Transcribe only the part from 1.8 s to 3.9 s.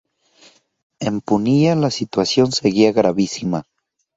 situación seguía gravísima.